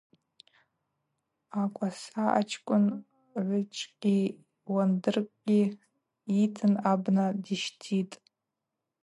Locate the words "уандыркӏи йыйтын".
4.71-6.73